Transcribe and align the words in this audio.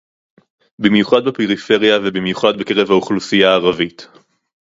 במיוחד 0.79 1.25
בפריפריה 1.25 1.97
ובמיוחד 2.03 2.57
בקרב 2.57 2.91
האוכלוסייה 2.91 3.49
הערבית 3.51 4.07